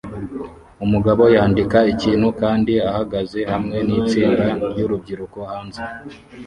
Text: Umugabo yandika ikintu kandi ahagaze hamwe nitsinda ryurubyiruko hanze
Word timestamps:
Umugabo 0.85 1.23
yandika 1.35 1.79
ikintu 1.93 2.27
kandi 2.41 2.73
ahagaze 2.89 3.39
hamwe 3.51 3.77
nitsinda 3.87 4.45
ryurubyiruko 4.69 5.37
hanze 5.51 5.81